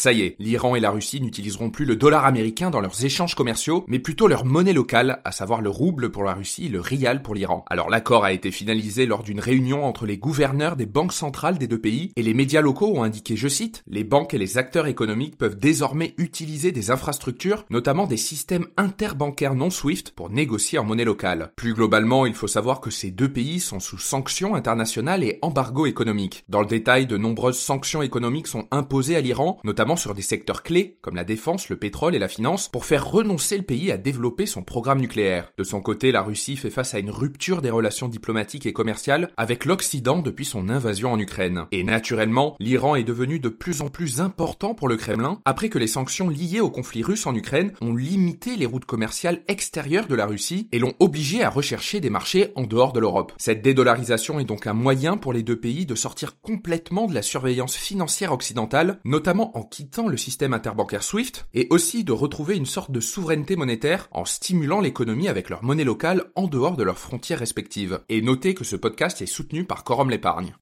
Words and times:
Ça 0.00 0.14
y 0.14 0.22
est, 0.22 0.36
l'Iran 0.38 0.76
et 0.76 0.80
la 0.80 0.92
Russie 0.92 1.20
n'utiliseront 1.20 1.68
plus 1.68 1.84
le 1.84 1.94
dollar 1.94 2.24
américain 2.24 2.70
dans 2.70 2.80
leurs 2.80 3.04
échanges 3.04 3.34
commerciaux, 3.34 3.84
mais 3.86 3.98
plutôt 3.98 4.28
leur 4.28 4.46
monnaie 4.46 4.72
locale, 4.72 5.20
à 5.26 5.30
savoir 5.30 5.60
le 5.60 5.68
rouble 5.68 6.10
pour 6.10 6.24
la 6.24 6.32
Russie 6.32 6.64
et 6.64 6.68
le 6.70 6.80
rial 6.80 7.20
pour 7.20 7.34
l'Iran. 7.34 7.66
Alors 7.68 7.90
l'accord 7.90 8.24
a 8.24 8.32
été 8.32 8.50
finalisé 8.50 9.04
lors 9.04 9.22
d'une 9.22 9.40
réunion 9.40 9.84
entre 9.84 10.06
les 10.06 10.16
gouverneurs 10.16 10.76
des 10.76 10.86
banques 10.86 11.12
centrales 11.12 11.58
des 11.58 11.66
deux 11.66 11.78
pays, 11.78 12.12
et 12.16 12.22
les 12.22 12.32
médias 12.32 12.62
locaux 12.62 12.94
ont 12.96 13.02
indiqué, 13.02 13.36
je 13.36 13.46
cite, 13.46 13.82
les 13.88 14.02
banques 14.02 14.32
et 14.32 14.38
les 14.38 14.56
acteurs 14.56 14.86
économiques 14.86 15.36
peuvent 15.36 15.58
désormais 15.58 16.14
utiliser 16.16 16.72
des 16.72 16.90
infrastructures, 16.90 17.66
notamment 17.68 18.06
des 18.06 18.16
systèmes 18.16 18.68
interbancaires 18.78 19.54
non 19.54 19.68
SWIFT, 19.68 20.12
pour 20.16 20.30
négocier 20.30 20.78
en 20.78 20.84
monnaie 20.84 21.04
locale. 21.04 21.52
Plus 21.56 21.74
globalement, 21.74 22.24
il 22.24 22.32
faut 22.32 22.48
savoir 22.48 22.80
que 22.80 22.90
ces 22.90 23.10
deux 23.10 23.30
pays 23.30 23.60
sont 23.60 23.80
sous 23.80 23.98
sanctions 23.98 24.54
internationales 24.54 25.24
et 25.24 25.38
embargo 25.42 25.84
économique. 25.84 26.42
Dans 26.48 26.62
le 26.62 26.66
détail, 26.66 27.04
de 27.04 27.18
nombreuses 27.18 27.58
sanctions 27.58 28.00
économiques 28.00 28.46
sont 28.46 28.66
imposées 28.70 29.16
à 29.16 29.20
l'Iran, 29.20 29.60
notamment 29.62 29.89
sur 29.96 30.14
des 30.14 30.22
secteurs 30.22 30.62
clés 30.62 30.96
comme 31.02 31.16
la 31.16 31.24
défense, 31.24 31.68
le 31.68 31.76
pétrole 31.76 32.14
et 32.14 32.18
la 32.18 32.28
finance, 32.28 32.68
pour 32.68 32.84
faire 32.84 33.10
renoncer 33.10 33.56
le 33.56 33.62
pays 33.64 33.90
à 33.90 33.96
développer 33.96 34.46
son 34.46 34.62
programme 34.62 35.00
nucléaire. 35.00 35.52
De 35.58 35.64
son 35.64 35.80
côté, 35.80 36.12
la 36.12 36.22
Russie 36.22 36.56
fait 36.56 36.70
face 36.70 36.94
à 36.94 36.98
une 36.98 37.10
rupture 37.10 37.62
des 37.62 37.70
relations 37.70 38.08
diplomatiques 38.08 38.66
et 38.66 38.72
commerciales 38.72 39.30
avec 39.36 39.64
l'Occident 39.64 40.18
depuis 40.18 40.44
son 40.44 40.68
invasion 40.68 41.12
en 41.12 41.18
Ukraine. 41.18 41.66
Et 41.72 41.84
naturellement, 41.84 42.56
l'Iran 42.60 42.96
est 42.96 43.04
devenu 43.04 43.40
de 43.40 43.48
plus 43.48 43.82
en 43.82 43.88
plus 43.88 44.20
important 44.20 44.74
pour 44.74 44.88
le 44.88 44.96
Kremlin 44.96 45.40
après 45.44 45.68
que 45.68 45.78
les 45.78 45.86
sanctions 45.86 46.28
liées 46.28 46.60
au 46.60 46.70
conflit 46.70 47.02
russe 47.02 47.26
en 47.26 47.34
Ukraine 47.34 47.72
ont 47.80 47.94
limité 47.94 48.56
les 48.56 48.66
routes 48.66 48.84
commerciales 48.84 49.42
extérieures 49.48 50.06
de 50.06 50.14
la 50.14 50.26
Russie 50.26 50.68
et 50.72 50.78
l'ont 50.78 50.94
obligé 51.00 51.42
à 51.42 51.50
rechercher 51.50 52.00
des 52.00 52.10
marchés 52.10 52.52
en 52.54 52.62
dehors 52.62 52.92
de 52.92 53.00
l'Europe. 53.00 53.32
Cette 53.38 53.62
dédollarisation 53.62 54.40
est 54.40 54.44
donc 54.44 54.66
un 54.66 54.72
moyen 54.72 55.16
pour 55.16 55.32
les 55.32 55.42
deux 55.42 55.58
pays 55.58 55.86
de 55.86 55.94
sortir 55.94 56.40
complètement 56.40 57.06
de 57.06 57.14
la 57.14 57.22
surveillance 57.22 57.76
financière 57.76 58.32
occidentale, 58.32 59.00
notamment 59.04 59.56
en 59.56 59.62
le 60.08 60.16
système 60.16 60.54
interbancaire 60.54 61.02
SWIFT, 61.02 61.46
et 61.54 61.66
aussi 61.70 62.04
de 62.04 62.12
retrouver 62.12 62.56
une 62.56 62.66
sorte 62.66 62.90
de 62.90 63.00
souveraineté 63.00 63.56
monétaire 63.56 64.08
en 64.12 64.24
stimulant 64.24 64.80
l'économie 64.80 65.28
avec 65.28 65.50
leur 65.50 65.62
monnaie 65.64 65.84
locale 65.84 66.24
en 66.34 66.46
dehors 66.46 66.76
de 66.76 66.82
leurs 66.82 66.98
frontières 66.98 67.38
respectives. 67.38 68.00
Et 68.08 68.22
notez 68.22 68.54
que 68.54 68.64
ce 68.64 68.76
podcast 68.76 69.22
est 69.22 69.26
soutenu 69.26 69.64
par 69.64 69.84
Corum 69.84 70.10
l'épargne. 70.10 70.54